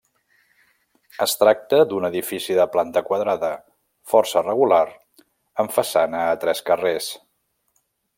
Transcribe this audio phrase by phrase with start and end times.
[1.25, 3.51] Es tracta d'un edifici de planta quadrada,
[4.15, 4.81] força regular,
[5.65, 7.11] amb façana a tres carrers.